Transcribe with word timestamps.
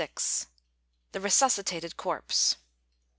THE 1.11 1.21
RESUSCITATED 1.21 1.95
CORPSE. 1.95 2.55